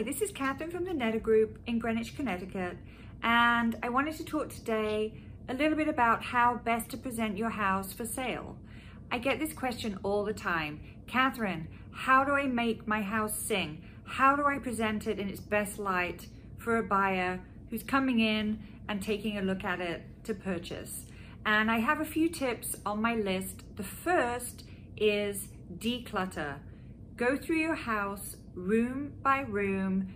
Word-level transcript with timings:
Hi, 0.00 0.04
this 0.04 0.22
is 0.22 0.30
Catherine 0.30 0.70
from 0.70 0.86
the 0.86 0.92
Nedder 0.92 1.20
Group 1.20 1.58
in 1.66 1.78
Greenwich, 1.78 2.16
Connecticut, 2.16 2.78
and 3.22 3.76
I 3.82 3.90
wanted 3.90 4.16
to 4.16 4.24
talk 4.24 4.48
today 4.48 5.12
a 5.46 5.52
little 5.52 5.76
bit 5.76 5.88
about 5.88 6.22
how 6.22 6.54
best 6.54 6.88
to 6.92 6.96
present 6.96 7.36
your 7.36 7.50
house 7.50 7.92
for 7.92 8.06
sale. 8.06 8.56
I 9.12 9.18
get 9.18 9.38
this 9.38 9.52
question 9.52 9.98
all 10.02 10.24
the 10.24 10.32
time. 10.32 10.80
Catherine, 11.06 11.68
how 11.92 12.24
do 12.24 12.32
I 12.32 12.46
make 12.46 12.88
my 12.88 13.02
house 13.02 13.38
sing? 13.38 13.82
How 14.04 14.34
do 14.34 14.46
I 14.46 14.58
present 14.58 15.06
it 15.06 15.18
in 15.18 15.28
its 15.28 15.40
best 15.40 15.78
light 15.78 16.28
for 16.56 16.78
a 16.78 16.82
buyer 16.82 17.42
who's 17.68 17.82
coming 17.82 18.20
in 18.20 18.58
and 18.88 19.02
taking 19.02 19.36
a 19.36 19.42
look 19.42 19.64
at 19.64 19.82
it 19.82 20.00
to 20.24 20.32
purchase? 20.32 21.04
And 21.44 21.70
I 21.70 21.80
have 21.80 22.00
a 22.00 22.06
few 22.06 22.30
tips 22.30 22.74
on 22.86 23.02
my 23.02 23.16
list. 23.16 23.64
The 23.76 23.84
first 23.84 24.64
is 24.96 25.48
declutter. 25.76 26.54
Go 27.18 27.36
through 27.36 27.56
your 27.56 27.74
house 27.74 28.36
room 28.54 29.12
by 29.22 29.40
room, 29.40 30.08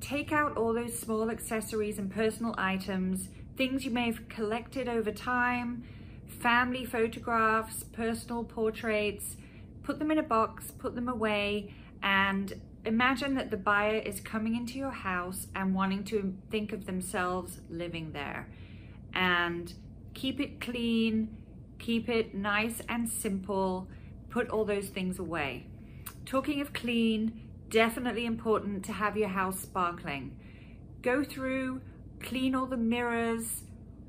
take 0.00 0.32
out 0.32 0.56
all 0.56 0.74
those 0.74 0.98
small 0.98 1.30
accessories 1.30 1.98
and 1.98 2.10
personal 2.10 2.54
items, 2.58 3.28
things 3.56 3.84
you 3.84 3.90
may 3.90 4.06
have 4.06 4.28
collected 4.28 4.88
over 4.88 5.10
time, 5.10 5.84
family 6.26 6.84
photographs, 6.84 7.84
personal 7.84 8.44
portraits, 8.44 9.36
put 9.82 9.98
them 9.98 10.10
in 10.10 10.18
a 10.18 10.22
box, 10.22 10.70
put 10.72 10.94
them 10.94 11.08
away, 11.08 11.72
and 12.02 12.60
imagine 12.84 13.34
that 13.34 13.50
the 13.50 13.56
buyer 13.56 13.98
is 13.98 14.20
coming 14.20 14.56
into 14.56 14.78
your 14.78 14.90
house 14.90 15.46
and 15.54 15.74
wanting 15.74 16.04
to 16.04 16.34
think 16.50 16.72
of 16.72 16.86
themselves 16.86 17.60
living 17.70 18.12
there. 18.12 18.48
And 19.14 19.72
keep 20.14 20.40
it 20.40 20.60
clean, 20.60 21.36
keep 21.78 22.08
it 22.08 22.34
nice 22.34 22.80
and 22.88 23.08
simple, 23.08 23.88
put 24.28 24.48
all 24.50 24.64
those 24.64 24.88
things 24.88 25.18
away. 25.18 25.66
Talking 26.24 26.60
of 26.60 26.72
clean, 26.72 27.40
definitely 27.70 28.26
important 28.26 28.84
to 28.84 28.92
have 28.92 29.16
your 29.16 29.28
house 29.28 29.60
sparkling. 29.60 30.36
Go 31.02 31.24
through, 31.24 31.80
clean 32.20 32.54
all 32.54 32.66
the 32.66 32.76
mirrors, 32.76 33.62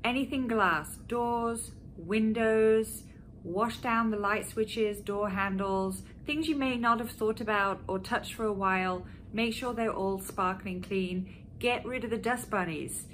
anything 0.04 0.48
glass, 0.48 0.96
doors, 1.08 1.72
windows, 1.96 3.02
wash 3.44 3.78
down 3.78 4.10
the 4.10 4.16
light 4.16 4.48
switches, 4.48 5.00
door 5.00 5.30
handles, 5.30 6.02
things 6.26 6.48
you 6.48 6.56
may 6.56 6.76
not 6.76 6.98
have 6.98 7.10
thought 7.10 7.40
about 7.40 7.80
or 7.88 7.98
touched 7.98 8.34
for 8.34 8.44
a 8.44 8.52
while. 8.52 9.06
Make 9.32 9.54
sure 9.54 9.74
they're 9.74 9.92
all 9.92 10.20
sparkling 10.20 10.82
clean. 10.82 11.34
Get 11.58 11.84
rid 11.84 12.04
of 12.04 12.10
the 12.10 12.18
dust 12.18 12.50
bunnies. 12.50 13.06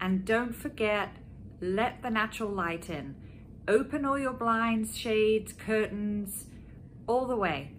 And 0.00 0.24
don't 0.24 0.54
forget, 0.54 1.10
let 1.60 2.02
the 2.02 2.10
natural 2.10 2.50
light 2.50 2.90
in. 2.90 3.16
Open 3.66 4.04
all 4.04 4.18
your 4.18 4.32
blinds, 4.32 4.96
shades, 4.96 5.52
curtains, 5.52 6.46
all 7.06 7.26
the 7.26 7.36
way. 7.36 7.72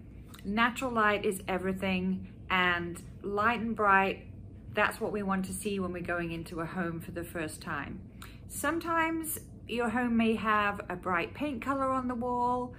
Natural 0.44 0.90
light 0.90 1.24
is 1.24 1.42
everything 1.48 2.28
and 2.50 3.02
light 3.22 3.60
and 3.60 3.74
bright, 3.74 4.26
that's 4.74 5.00
what 5.00 5.12
we 5.12 5.22
want 5.22 5.44
to 5.46 5.52
see 5.52 5.80
when 5.80 5.92
we're 5.92 6.02
going 6.02 6.32
into 6.32 6.60
a 6.60 6.66
home 6.66 7.00
for 7.00 7.10
the 7.10 7.24
first 7.24 7.60
time. 7.60 8.00
Sometimes 8.48 9.40
your 9.66 9.88
home 9.88 10.16
may 10.16 10.36
have 10.36 10.80
a 10.88 10.96
bright 10.96 11.34
paint 11.34 11.60
color 11.60 11.90
on 11.90 12.08
the 12.08 12.14
wall. 12.14 12.74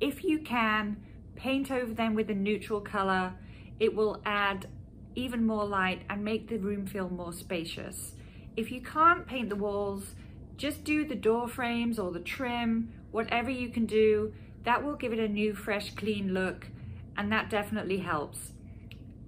If 0.00 0.24
you 0.24 0.38
can, 0.38 1.02
paint 1.34 1.70
over 1.70 1.92
them 1.92 2.14
with 2.14 2.30
a 2.30 2.34
neutral 2.34 2.80
color. 2.80 3.34
It 3.80 3.94
will 3.94 4.22
add 4.24 4.68
even 5.16 5.46
more 5.46 5.64
light 5.64 6.02
and 6.08 6.24
make 6.24 6.48
the 6.48 6.58
room 6.58 6.86
feel 6.86 7.10
more 7.10 7.32
spacious. 7.32 8.12
If 8.56 8.70
you 8.70 8.80
can't 8.80 9.26
paint 9.26 9.48
the 9.48 9.56
walls, 9.56 10.14
just 10.56 10.84
do 10.84 11.04
the 11.04 11.16
door 11.16 11.48
frames 11.48 11.98
or 11.98 12.12
the 12.12 12.20
trim, 12.20 12.92
whatever 13.10 13.50
you 13.50 13.68
can 13.68 13.86
do. 13.86 14.32
That 14.62 14.84
will 14.84 14.94
give 14.94 15.12
it 15.12 15.18
a 15.18 15.28
new, 15.28 15.54
fresh, 15.54 15.94
clean 15.94 16.32
look 16.32 16.68
and 17.16 17.30
that 17.32 17.50
definitely 17.50 17.98
helps. 17.98 18.52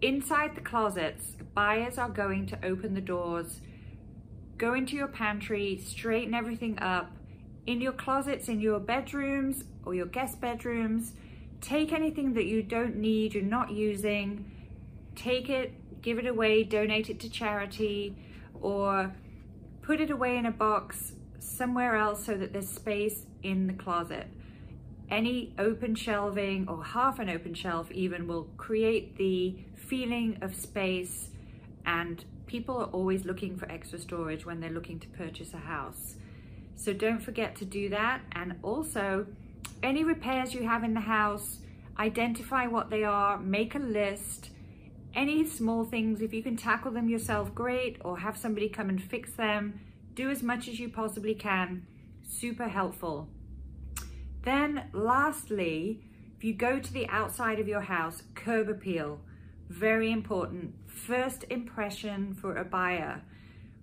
Inside 0.02 0.54
the 0.54 0.60
closets, 0.60 1.36
buyers 1.54 1.98
are 1.98 2.08
going 2.08 2.46
to 2.46 2.64
open 2.64 2.94
the 2.94 3.00
doors, 3.00 3.60
go 4.58 4.74
into 4.74 4.96
your 4.96 5.08
pantry, 5.08 5.80
straighten 5.84 6.34
everything 6.34 6.78
up. 6.78 7.12
In 7.66 7.80
your 7.80 7.92
closets, 7.92 8.48
in 8.48 8.60
your 8.60 8.78
bedrooms 8.78 9.64
or 9.84 9.94
your 9.94 10.06
guest 10.06 10.40
bedrooms, 10.40 11.12
take 11.60 11.92
anything 11.92 12.34
that 12.34 12.44
you 12.44 12.62
don't 12.62 12.96
need, 12.96 13.34
you're 13.34 13.42
not 13.42 13.70
using, 13.70 14.50
take 15.14 15.48
it, 15.48 15.72
give 16.02 16.18
it 16.18 16.26
away, 16.26 16.62
donate 16.62 17.10
it 17.10 17.18
to 17.20 17.30
charity, 17.30 18.16
or 18.60 19.12
put 19.82 20.00
it 20.00 20.10
away 20.10 20.36
in 20.36 20.46
a 20.46 20.50
box 20.50 21.12
somewhere 21.38 21.96
else 21.96 22.24
so 22.24 22.36
that 22.36 22.52
there's 22.52 22.68
space 22.68 23.24
in 23.42 23.66
the 23.66 23.72
closet 23.72 24.26
any 25.10 25.54
open 25.58 25.94
shelving 25.94 26.68
or 26.68 26.84
half 26.84 27.18
an 27.18 27.28
open 27.30 27.54
shelf 27.54 27.90
even 27.92 28.26
will 28.26 28.44
create 28.56 29.16
the 29.16 29.56
feeling 29.74 30.38
of 30.42 30.54
space. 30.54 31.30
And 31.84 32.24
people 32.46 32.76
are 32.78 32.86
always 32.86 33.24
looking 33.24 33.56
for 33.56 33.70
extra 33.70 33.98
storage 33.98 34.44
when 34.44 34.60
they're 34.60 34.70
looking 34.70 34.98
to 35.00 35.08
purchase 35.08 35.54
a 35.54 35.58
house. 35.58 36.16
So 36.74 36.92
don't 36.92 37.20
forget 37.20 37.56
to 37.56 37.64
do 37.64 37.88
that. 37.90 38.20
And 38.32 38.56
also 38.62 39.26
any 39.82 40.04
repairs 40.04 40.54
you 40.54 40.68
have 40.68 40.84
in 40.84 40.94
the 40.94 41.00
house, 41.00 41.58
identify 41.98 42.66
what 42.66 42.90
they 42.90 43.04
are, 43.04 43.38
make 43.38 43.74
a 43.74 43.78
list, 43.78 44.50
any 45.14 45.46
small 45.46 45.84
things, 45.84 46.20
if 46.20 46.34
you 46.34 46.42
can 46.42 46.56
tackle 46.56 46.90
them 46.90 47.08
yourself, 47.08 47.54
great, 47.54 47.96
or 48.04 48.18
have 48.18 48.36
somebody 48.36 48.68
come 48.68 48.90
and 48.90 49.02
fix 49.02 49.32
them, 49.32 49.80
do 50.14 50.30
as 50.30 50.42
much 50.42 50.68
as 50.68 50.78
you 50.78 50.90
possibly 50.90 51.34
can, 51.34 51.86
super 52.22 52.68
helpful. 52.68 53.28
Then 54.46 54.84
lastly, 54.92 56.04
if 56.36 56.44
you 56.44 56.54
go 56.54 56.78
to 56.78 56.92
the 56.92 57.08
outside 57.08 57.58
of 57.58 57.66
your 57.66 57.80
house, 57.80 58.22
curb 58.36 58.68
appeal, 58.68 59.20
very 59.68 60.12
important. 60.12 60.72
First 60.86 61.44
impression 61.50 62.32
for 62.32 62.54
a 62.54 62.64
buyer. 62.64 63.22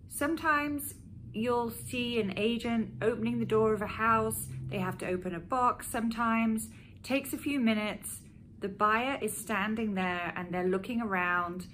Sometimes 0.08 0.94
you'll 1.34 1.70
see 1.70 2.18
an 2.22 2.36
agent 2.38 2.94
opening 3.02 3.40
the 3.40 3.46
door 3.46 3.74
of 3.74 3.82
a 3.82 3.88
house. 3.88 4.48
They 4.70 4.78
have 4.78 4.98
to 5.00 5.08
open 5.08 5.36
a 5.36 5.40
box 5.42 5.88
sometimes. 5.88 6.70
Takes 7.04 7.34
a 7.34 7.38
few 7.38 7.60
minutes. 7.60 8.22
The 8.62 8.70
buyer 8.70 9.20
is 9.22 9.36
standing 9.36 9.96
there 9.96 10.32
and 10.34 10.54
they're 10.54 10.70
looking 10.70 11.02
around. 11.02 11.68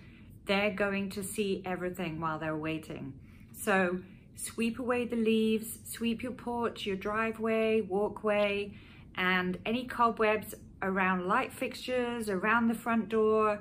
They're 0.48 0.74
going 0.74 1.12
to 1.12 1.24
see 1.24 1.62
everything 1.64 2.20
while 2.20 2.40
they're 2.40 2.58
waiting. 2.58 3.14
So 3.56 4.00
Sweep 4.42 4.80
away 4.80 5.04
the 5.04 5.18
leaves, 5.18 5.80
sweep 5.84 6.24
your 6.24 6.32
porch, 6.32 6.86
your 6.86 6.96
driveway, 6.96 7.82
walkway, 7.82 8.72
and 9.18 9.58
any 9.66 9.86
cobwebs 9.86 10.56
around 10.82 11.28
light 11.28 11.52
fixtures, 11.52 12.30
around 12.30 12.70
the 12.70 12.74
front 12.74 13.10
door. 13.10 13.60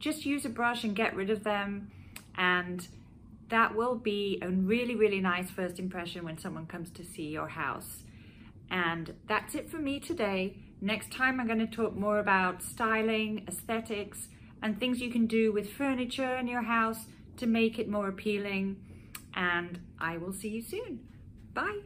Just 0.00 0.26
use 0.26 0.44
a 0.44 0.48
brush 0.48 0.82
and 0.82 0.96
get 0.96 1.14
rid 1.14 1.30
of 1.30 1.44
them. 1.44 1.92
And 2.36 2.88
that 3.50 3.76
will 3.76 3.94
be 3.94 4.40
a 4.42 4.48
really, 4.48 4.96
really 4.96 5.20
nice 5.20 5.48
first 5.48 5.78
impression 5.78 6.24
when 6.24 6.38
someone 6.38 6.66
comes 6.66 6.90
to 6.90 7.04
see 7.04 7.28
your 7.28 7.48
house. 7.48 8.02
And 8.68 9.14
that's 9.28 9.54
it 9.54 9.70
for 9.70 9.78
me 9.78 10.00
today. 10.00 10.56
Next 10.80 11.12
time 11.12 11.38
I'm 11.38 11.46
going 11.46 11.60
to 11.60 11.68
talk 11.68 11.94
more 11.94 12.18
about 12.18 12.64
styling, 12.64 13.44
aesthetics, 13.46 14.26
and 14.60 14.80
things 14.80 15.00
you 15.00 15.12
can 15.12 15.26
do 15.26 15.52
with 15.52 15.72
furniture 15.72 16.34
in 16.34 16.48
your 16.48 16.62
house 16.62 17.06
to 17.36 17.46
make 17.46 17.78
it 17.78 17.88
more 17.88 18.08
appealing 18.08 18.78
and 19.36 19.78
I 20.00 20.16
will 20.16 20.32
see 20.32 20.48
you 20.48 20.62
soon. 20.62 21.00
Bye. 21.54 21.80